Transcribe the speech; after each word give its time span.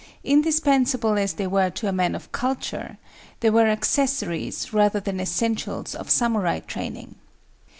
Indispensable 0.23 1.15
as 1.19 1.33
they 1.33 1.45
were 1.45 1.69
to 1.69 1.87
a 1.87 1.91
man 1.91 2.15
of 2.15 2.31
culture, 2.31 2.97
they 3.41 3.51
were 3.51 3.67
accessories 3.67 4.73
rather 4.73 4.99
than 4.99 5.19
essentials 5.19 5.93
of 5.93 6.09
samurai 6.09 6.59
training. 6.61 7.13